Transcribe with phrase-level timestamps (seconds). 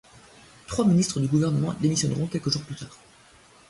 [0.65, 2.97] Trois ministres du gouvernement démissionneront quelques jours plus tard.